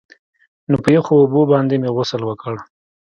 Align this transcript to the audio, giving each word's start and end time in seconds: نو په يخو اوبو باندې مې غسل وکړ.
نو 0.69 0.75
په 0.83 0.89
يخو 0.95 1.13
اوبو 1.21 1.41
باندې 1.51 1.75
مې 1.81 1.89
غسل 1.95 2.21
وکړ. 2.25 2.55